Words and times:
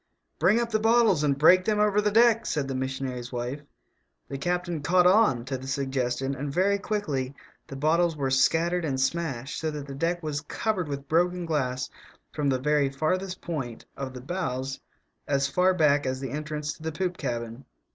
"Bring 0.39 0.59
up 0.59 0.71
the 0.71 0.79
bottles 0.79 1.23
and 1.23 1.37
break 1.37 1.63
them 1.63 1.79
over 1.79 2.01
the 2.01 2.09
deck," 2.09 2.47
said 2.47 2.67
the 2.67 2.73
missionary's 2.73 3.31
wife. 3.31 3.61
The 4.29 4.39
captain 4.39 4.81
"caught 4.81 5.05
on" 5.05 5.45
to 5.45 5.59
the 5.59 5.67
suggestion, 5.67 6.33
and 6.33 6.51
very 6.51 6.79
quickly 6.79 7.35
the 7.67 7.75
bottles 7.75 8.17
were 8.17 8.31
scattered 8.31 8.83
and 8.83 8.99
smashed, 8.99 9.59
so 9.59 9.69
that 9.69 9.85
the 9.85 9.93
deck 9.93 10.23
was 10.23 10.41
covered 10.41 10.87
with 10.87 11.07
broken 11.07 11.45
glass 11.45 11.87
from 12.33 12.49
the 12.49 12.57
very 12.57 12.89
farthest 12.89 13.41
point 13.41 13.85
of 13.95 14.15
the 14.15 14.21
bows 14.21 14.79
as 15.27 15.47
far 15.47 15.71
back 15.71 16.07
as 16.07 16.19
the 16.19 16.31
entrance 16.31 16.73
to 16.73 16.81
the 16.81 16.91
poop 16.91 17.15
cabin. 17.15 17.65